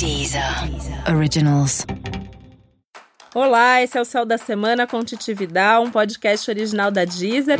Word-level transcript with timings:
Deezer 0.00 0.42
Originals. 1.14 1.84
Olá, 3.34 3.82
esse 3.82 3.98
é 3.98 4.00
o 4.00 4.04
Céu 4.06 4.24
da 4.24 4.38
Semana 4.38 4.86
com 4.86 5.04
Titi 5.04 5.34
Vidal, 5.34 5.82
um 5.82 5.90
podcast 5.90 6.50
original 6.50 6.90
da 6.90 7.04
Deezer. 7.04 7.58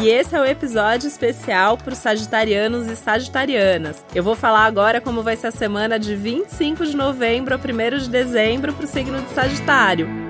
E 0.00 0.08
esse 0.08 0.34
é 0.34 0.40
o 0.40 0.46
episódio 0.46 1.06
especial 1.08 1.76
para 1.76 1.92
os 1.92 1.98
sagitarianos 1.98 2.86
e 2.86 2.96
sagitarianas. 2.96 4.02
Eu 4.14 4.24
vou 4.24 4.34
falar 4.34 4.64
agora 4.64 4.98
como 4.98 5.22
vai 5.22 5.36
ser 5.36 5.48
a 5.48 5.52
semana 5.52 5.98
de 5.98 6.16
25 6.16 6.86
de 6.86 6.96
novembro 6.96 7.54
a 7.54 7.58
1 7.58 7.98
de 7.98 8.08
dezembro 8.08 8.72
para 8.72 8.86
o 8.86 8.88
signo 8.88 9.20
de 9.20 9.28
Sagitário 9.34 10.27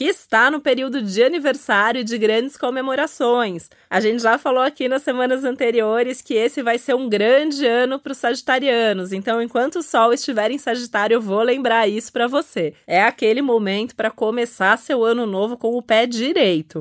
que 0.00 0.06
está 0.06 0.50
no 0.50 0.62
período 0.62 1.02
de 1.02 1.22
aniversário 1.22 2.02
de 2.02 2.16
grandes 2.16 2.56
comemorações. 2.56 3.68
A 3.90 4.00
gente 4.00 4.22
já 4.22 4.38
falou 4.38 4.62
aqui 4.62 4.88
nas 4.88 5.02
semanas 5.02 5.44
anteriores 5.44 6.22
que 6.22 6.32
esse 6.32 6.62
vai 6.62 6.78
ser 6.78 6.94
um 6.94 7.06
grande 7.06 7.66
ano 7.66 7.98
para 7.98 8.12
os 8.12 8.16
sagitarianos. 8.16 9.12
Então, 9.12 9.42
enquanto 9.42 9.80
o 9.80 9.82
Sol 9.82 10.14
estiver 10.14 10.50
em 10.52 10.56
Sagitário, 10.56 11.16
eu 11.16 11.20
vou 11.20 11.42
lembrar 11.42 11.86
isso 11.86 12.10
para 12.10 12.26
você. 12.26 12.72
É 12.86 13.02
aquele 13.02 13.42
momento 13.42 13.94
para 13.94 14.10
começar 14.10 14.78
seu 14.78 15.04
ano 15.04 15.26
novo 15.26 15.58
com 15.58 15.76
o 15.76 15.82
pé 15.82 16.06
direito 16.06 16.80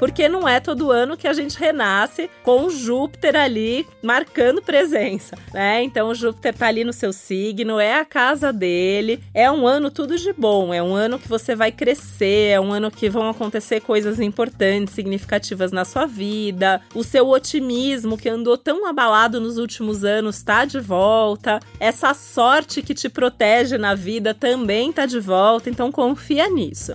porque 0.00 0.30
não 0.30 0.48
é 0.48 0.58
todo 0.58 0.90
ano 0.90 1.14
que 1.14 1.28
a 1.28 1.34
gente 1.34 1.58
renasce 1.58 2.30
com 2.42 2.70
Júpiter 2.70 3.36
ali 3.36 3.86
marcando 4.02 4.62
presença, 4.62 5.36
né? 5.52 5.82
Então 5.82 6.14
Júpiter 6.14 6.54
tá 6.54 6.68
ali 6.68 6.84
no 6.84 6.92
seu 6.92 7.12
signo, 7.12 7.78
é 7.78 8.00
a 8.00 8.04
casa 8.06 8.50
dele, 8.50 9.22
é 9.34 9.50
um 9.50 9.66
ano 9.66 9.90
tudo 9.90 10.16
de 10.16 10.32
bom, 10.32 10.72
é 10.72 10.82
um 10.82 10.94
ano 10.94 11.18
que 11.18 11.28
você 11.28 11.54
vai 11.54 11.70
crescer, 11.70 12.52
é 12.52 12.58
um 12.58 12.72
ano 12.72 12.90
que 12.90 13.10
vão 13.10 13.28
acontecer 13.28 13.82
coisas 13.82 14.18
importantes, 14.18 14.94
significativas 14.94 15.70
na 15.70 15.84
sua 15.84 16.06
vida, 16.06 16.80
o 16.94 17.04
seu 17.04 17.28
otimismo 17.28 18.16
que 18.16 18.30
andou 18.30 18.56
tão 18.56 18.86
abalado 18.86 19.38
nos 19.38 19.58
últimos 19.58 20.02
anos 20.02 20.42
tá 20.42 20.64
de 20.64 20.80
volta, 20.80 21.60
essa 21.78 22.14
sorte 22.14 22.80
que 22.80 22.94
te 22.94 23.10
protege 23.10 23.76
na 23.76 23.94
vida 23.94 24.32
também 24.32 24.90
tá 24.90 25.04
de 25.04 25.20
volta, 25.20 25.68
então 25.68 25.92
confia 25.92 26.48
nisso. 26.48 26.94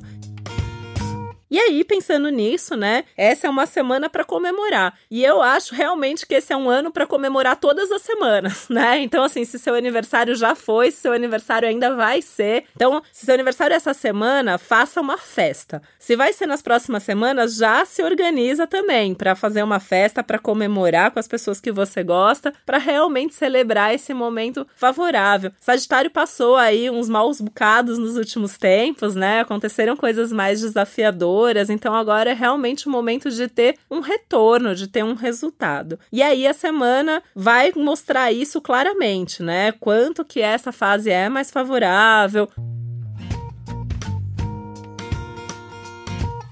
E 1.56 1.58
aí, 1.58 1.86
pensando 1.86 2.28
nisso, 2.28 2.76
né? 2.76 3.06
Essa 3.16 3.48
é 3.48 3.50
uma 3.50 3.66
semana 3.66 4.10
para 4.10 4.26
comemorar. 4.26 4.94
E 5.10 5.24
eu 5.24 5.42
acho 5.42 5.74
realmente 5.74 6.28
que 6.28 6.36
esse 6.36 6.52
é 6.52 6.58
um 6.58 6.70
ano 6.70 6.92
para 6.92 7.08
comemorar 7.08 7.56
todas 7.56 7.90
as 7.94 8.02
semanas, 8.02 8.68
né? 8.70 9.00
Então, 9.00 9.24
assim, 9.24 9.46
se 9.46 9.58
seu 9.58 9.74
aniversário 9.74 10.36
já 10.36 10.54
foi, 10.54 10.92
se 10.92 10.98
seu 10.98 11.14
aniversário 11.14 11.66
ainda 11.66 11.96
vai 11.96 12.22
ser. 12.22 12.66
Então, 12.76 13.02
se 13.10 13.26
seu 13.26 13.34
aniversário 13.34 13.74
é 13.74 13.78
essa 13.78 13.94
semana, 13.94 14.58
faça 14.58 15.00
uma 15.00 15.18
festa. 15.18 15.82
Se 15.98 16.18
vai 16.18 16.34
ser 16.34 16.46
nas 16.46 16.62
próximas 16.62 17.04
semanas, 17.04 17.56
já 17.56 17.86
se 17.86 18.04
organiza 18.04 18.68
também 18.68 19.14
para 19.14 19.34
fazer 19.34 19.64
uma 19.64 19.80
festa, 19.80 20.22
para 20.22 20.38
comemorar 20.38 21.12
com 21.12 21.20
as 21.20 21.28
pessoas 21.30 21.62
que 21.62 21.72
você 21.72 22.04
gosta, 22.04 22.54
para 22.66 22.78
realmente 22.78 23.34
celebrar 23.34 23.96
esse 23.96 24.14
momento 24.14 24.68
favorável. 24.76 25.54
Sagitário 25.62 26.12
passou 26.12 26.58
aí 26.58 26.90
uns 26.90 27.08
maus 27.08 27.40
bocados 27.40 27.98
nos 27.98 28.18
últimos 28.18 28.58
tempos, 28.58 29.16
né? 29.16 29.40
Aconteceram 29.40 29.96
coisas 29.96 30.34
mais 30.34 30.60
desafiadoras 30.60 31.45
então 31.70 31.94
agora 31.94 32.32
é 32.32 32.34
realmente 32.34 32.88
o 32.88 32.92
momento 32.92 33.30
de 33.30 33.48
ter 33.48 33.76
um 33.90 34.00
retorno, 34.00 34.76
de 34.76 34.88
ter 34.88 35.04
um 35.04 35.14
resultado. 35.14 36.00
E 36.12 36.22
aí 36.22 36.48
a 36.48 36.54
semana 36.54 37.22
vai 37.36 37.72
mostrar 37.76 38.32
isso 38.32 38.62
claramente, 38.62 39.44
né? 39.44 39.72
Quanto 39.74 40.26
que 40.26 40.42
essa 40.42 40.72
fase 40.72 41.10
é 41.10 41.30
mais 41.30 41.52
favorável. 41.52 42.50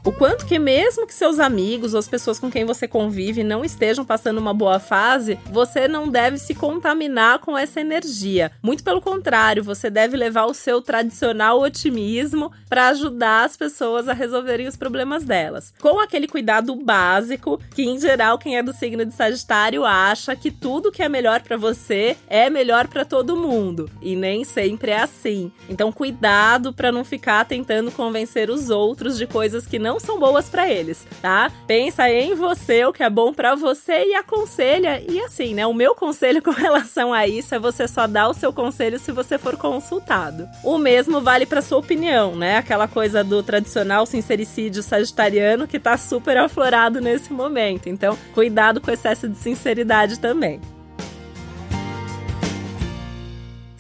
O 0.06 0.12
quanto 0.12 0.46
que, 0.46 0.60
mesmo 0.60 1.08
que 1.08 1.14
seus 1.14 1.40
amigos 1.40 1.94
ou 1.94 2.00
as 2.00 2.10
pessoas 2.10 2.38
com 2.38 2.52
quem 2.52 2.66
você 2.66 2.86
convive 2.90 3.42
não 3.42 3.64
estejam 3.64 4.04
passando 4.04 4.38
uma 4.38 4.54
boa 4.54 4.78
fase, 4.78 5.40
você 5.50 5.88
não 5.88 6.10
deve 6.10 6.38
se 6.38 6.54
contaminar 6.54 7.40
com 7.40 7.58
essa 7.58 7.80
energia. 7.80 8.52
Muito 8.62 8.84
pelo 8.84 9.00
contrário, 9.00 9.64
você 9.64 9.90
deve 9.90 10.18
levar 10.18 10.44
o 10.44 10.54
seu 10.54 10.82
tradicional 10.82 11.62
otimismo 11.62 12.52
para 12.68 12.90
ajudar 12.90 13.46
as 13.46 13.56
pessoas 13.56 14.10
a 14.10 14.14
resolverem 14.14 14.68
os 14.68 14.76
problemas 14.76 15.24
delas. 15.24 15.74
Com 15.80 15.98
aquele 16.02 16.28
cuidado 16.28 16.76
básico, 16.76 17.58
que 17.74 17.84
em 17.84 17.98
geral 17.98 18.38
quem 18.38 18.58
é 18.58 18.64
do 18.64 18.74
signo 18.74 19.06
de 19.06 19.14
Sagitário 19.14 19.86
acha 19.86 20.36
que 20.36 20.52
tudo 20.52 20.92
que 20.92 21.02
é 21.02 21.08
melhor 21.08 21.42
para 21.42 21.56
você 21.56 22.18
é 22.28 22.50
melhor 22.50 22.90
para 22.90 23.06
todo 23.06 23.38
mundo. 23.38 23.90
E 24.02 24.18
nem 24.18 24.44
sempre 24.44 24.92
é 24.92 25.00
assim. 25.00 25.50
Então, 25.70 25.94
cuidado 25.94 26.74
para 26.74 26.92
não 26.92 27.06
ficar 27.06 27.46
tentando 27.46 27.90
convencer 27.90 28.50
os 28.50 28.70
outros 28.70 29.18
de 29.18 29.26
coisas 29.26 29.66
que 29.66 29.80
não 29.80 29.93
não 29.94 30.00
são 30.00 30.20
boas 30.20 30.50
para 30.50 30.68
eles, 30.68 31.06
tá? 31.22 31.52
Pensa 31.68 32.10
em 32.10 32.34
você, 32.34 32.84
o 32.84 32.92
que 32.92 33.04
é 33.04 33.10
bom 33.12 33.32
para 33.32 33.54
você 33.54 34.06
e 34.08 34.16
aconselha. 34.16 35.00
E 35.08 35.20
assim, 35.20 35.54
né? 35.54 35.68
O 35.68 35.74
meu 35.74 35.94
conselho 35.94 36.42
com 36.44 36.50
relação 36.50 37.14
a 37.14 37.28
isso 37.28 37.54
é 37.54 37.60
você 37.60 37.88
só 37.88 38.08
dar 38.08 38.28
o 38.28 38.34
seu 38.34 38.52
conselho 38.52 38.98
se 38.98 39.12
você 39.12 39.38
for 39.38 39.56
consultado. 39.56 40.50
O 40.64 40.80
mesmo 40.80 41.22
vale 41.22 41.46
para 41.46 41.62
sua 41.62 41.78
opinião, 41.78 42.36
né? 42.36 42.58
Aquela 42.58 42.88
coisa 42.88 43.24
do 43.24 43.44
tradicional 43.44 44.08
sincericídio 44.08 44.82
sagitariano 44.82 45.68
que 45.68 45.80
tá 45.80 45.96
super 45.96 46.38
aflorado 46.38 47.00
nesse 47.00 47.32
momento. 47.32 47.88
Então, 47.88 48.18
cuidado 48.34 48.82
com 48.82 48.90
o 48.90 48.94
excesso 48.94 49.30
de 49.30 49.38
sinceridade 49.38 50.18
também. 50.20 50.60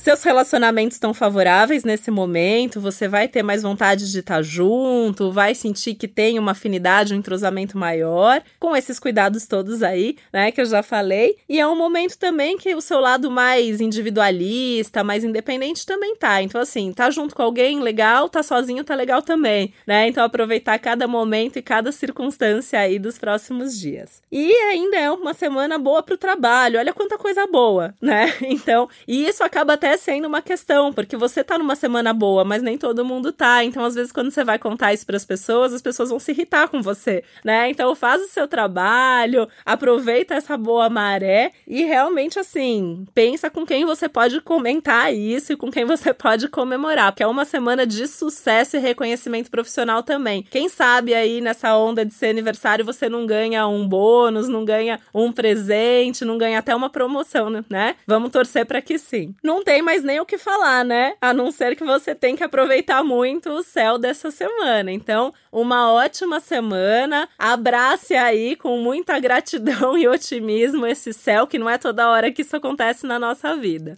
Seus 0.03 0.21
relacionamentos 0.21 0.97
estão 0.97 1.13
favoráveis 1.13 1.85
nesse 1.85 2.11
momento, 2.11 2.81
você 2.81 3.07
vai 3.07 3.25
ter 3.25 3.41
mais 3.41 3.63
vontade 3.63 4.11
de 4.11 4.19
estar 4.19 4.41
junto, 4.41 5.31
vai 5.31 5.55
sentir 5.55 5.95
que 5.95 6.09
tem 6.09 6.37
uma 6.37 6.51
afinidade, 6.51 7.13
um 7.13 7.17
entrosamento 7.17 7.77
maior, 7.77 8.43
com 8.59 8.75
esses 8.75 8.99
cuidados 8.99 9.47
todos 9.47 9.81
aí, 9.81 10.17
né, 10.33 10.51
que 10.51 10.59
eu 10.59 10.65
já 10.65 10.83
falei. 10.83 11.37
E 11.47 11.57
é 11.57 11.65
um 11.65 11.77
momento 11.77 12.17
também 12.17 12.57
que 12.57 12.75
o 12.75 12.81
seu 12.81 12.99
lado 12.99 13.31
mais 13.31 13.79
individualista, 13.79 15.05
mais 15.05 15.23
independente 15.23 15.85
também 15.85 16.17
tá. 16.17 16.41
Então, 16.41 16.59
assim, 16.59 16.91
tá 16.91 17.09
junto 17.09 17.33
com 17.33 17.41
alguém, 17.41 17.79
legal, 17.79 18.27
tá 18.27 18.43
sozinho, 18.43 18.83
tá 18.83 18.95
legal 18.95 19.21
também, 19.21 19.73
né? 19.87 20.09
Então, 20.09 20.25
aproveitar 20.25 20.77
cada 20.79 21.07
momento 21.07 21.55
e 21.55 21.61
cada 21.61 21.93
circunstância 21.93 22.77
aí 22.77 22.99
dos 22.99 23.17
próximos 23.17 23.79
dias. 23.79 24.21
E 24.29 24.51
ainda 24.53 24.97
é 24.97 25.09
uma 25.09 25.33
semana 25.33 25.77
boa 25.77 26.03
pro 26.03 26.17
trabalho, 26.17 26.77
olha 26.77 26.93
quanta 26.93 27.17
coisa 27.17 27.47
boa, 27.47 27.95
né? 28.01 28.33
Então, 28.43 28.89
e 29.07 29.25
isso 29.25 29.43
acaba 29.43 29.73
até 29.73 29.92
sendo 29.97 30.27
uma 30.27 30.41
questão, 30.41 30.91
porque 30.91 31.15
você 31.15 31.43
tá 31.43 31.57
numa 31.57 31.75
semana 31.75 32.13
boa, 32.13 32.43
mas 32.43 32.61
nem 32.61 32.77
todo 32.77 33.05
mundo 33.05 33.31
tá. 33.31 33.63
Então, 33.63 33.83
às 33.83 33.95
vezes, 33.95 34.11
quando 34.11 34.31
você 34.31 34.43
vai 34.43 34.57
contar 34.57 34.93
isso 34.93 35.05
para 35.05 35.17
as 35.17 35.25
pessoas, 35.25 35.73
as 35.73 35.81
pessoas 35.81 36.09
vão 36.09 36.19
se 36.19 36.31
irritar 36.31 36.67
com 36.67 36.81
você, 36.81 37.23
né? 37.43 37.69
Então, 37.69 37.93
faz 37.95 38.21
o 38.21 38.27
seu 38.27 38.47
trabalho, 38.47 39.47
aproveita 39.65 40.33
essa 40.35 40.57
boa 40.57 40.89
maré 40.89 41.51
e 41.67 41.83
realmente, 41.83 42.39
assim, 42.39 43.05
pensa 43.13 43.49
com 43.49 43.65
quem 43.65 43.85
você 43.85 44.09
pode 44.09 44.41
comentar 44.41 45.13
isso 45.13 45.53
e 45.53 45.57
com 45.57 45.71
quem 45.71 45.85
você 45.85 46.13
pode 46.13 46.47
comemorar, 46.47 47.11
porque 47.11 47.23
é 47.23 47.27
uma 47.27 47.45
semana 47.45 47.85
de 47.85 48.07
sucesso 48.07 48.77
e 48.77 48.79
reconhecimento 48.79 49.49
profissional 49.51 50.03
também. 50.03 50.43
Quem 50.49 50.69
sabe 50.69 51.13
aí 51.13 51.41
nessa 51.41 51.75
onda 51.77 52.05
de 52.05 52.13
ser 52.13 52.27
aniversário 52.27 52.85
você 52.85 53.07
não 53.09 53.25
ganha 53.25 53.67
um 53.67 53.87
bônus, 53.87 54.47
não 54.47 54.65
ganha 54.65 54.99
um 55.13 55.31
presente, 55.31 56.25
não 56.25 56.37
ganha 56.37 56.59
até 56.59 56.75
uma 56.75 56.89
promoção, 56.89 57.49
né? 57.69 57.95
Vamos 58.07 58.31
torcer 58.31 58.65
para 58.65 58.81
que 58.81 58.97
sim. 58.97 59.35
Não 59.43 59.63
tem 59.63 59.81
mais 59.83 60.03
nem 60.03 60.19
o 60.19 60.25
que 60.25 60.37
falar, 60.37 60.83
né? 60.83 61.15
A 61.21 61.33
não 61.33 61.51
ser 61.51 61.75
que 61.75 61.83
você 61.83 62.15
tem 62.15 62.35
que 62.35 62.43
aproveitar 62.43 63.03
muito 63.03 63.49
o 63.49 63.63
céu 63.63 63.97
dessa 63.97 64.31
semana. 64.31 64.91
Então, 64.91 65.33
uma 65.51 65.91
ótima 65.91 66.39
semana. 66.39 67.29
Abrace 67.37 68.15
aí 68.15 68.55
com 68.55 68.77
muita 68.77 69.19
gratidão 69.19 69.95
e 69.99 70.07
otimismo 70.07 70.87
esse 70.87 71.13
céu, 71.13 71.45
que 71.45 71.59
não 71.59 71.69
é 71.69 71.77
toda 71.77 72.09
hora 72.09 72.31
que 72.31 72.41
isso 72.41 72.55
acontece 72.55 73.05
na 73.05 73.19
nossa 73.19 73.55
vida. 73.55 73.97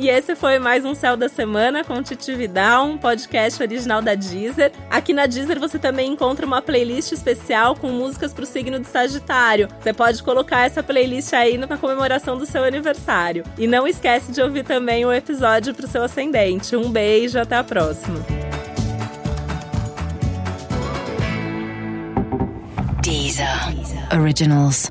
E 0.00 0.08
esse 0.08 0.34
foi 0.34 0.58
mais 0.58 0.82
um 0.82 0.94
Céu 0.94 1.14
da 1.14 1.28
Semana 1.28 1.84
com 1.84 2.02
Titi 2.02 2.34
Vidal, 2.34 2.86
um 2.86 2.96
podcast 2.96 3.62
original 3.62 4.00
da 4.00 4.14
Deezer. 4.14 4.72
Aqui 4.88 5.12
na 5.12 5.26
Deezer 5.26 5.60
você 5.60 5.78
também 5.78 6.10
encontra 6.10 6.46
uma 6.46 6.62
playlist 6.62 7.12
especial 7.12 7.76
com 7.76 7.88
músicas 7.90 8.32
para 8.32 8.44
o 8.44 8.46
signo 8.46 8.80
de 8.80 8.86
Sagitário. 8.86 9.68
Você 9.78 9.92
pode 9.92 10.22
colocar 10.22 10.64
essa 10.64 10.82
playlist 10.82 11.34
aí 11.34 11.58
na 11.58 11.76
comemoração 11.76 12.38
do 12.38 12.46
seu 12.46 12.64
aniversário. 12.64 13.44
E 13.58 13.66
não 13.66 13.86
esquece 13.86 14.32
de 14.32 14.40
ouvir 14.40 14.64
também 14.64 15.04
o 15.04 15.12
episódio 15.12 15.74
para 15.74 15.84
o 15.84 15.88
seu 15.88 16.02
ascendente. 16.02 16.74
Um 16.74 16.90
beijo, 16.90 17.38
até 17.38 17.56
a 17.56 17.62
próxima. 17.62 18.24
Deezer. 23.02 23.46
Originals. 24.18 24.90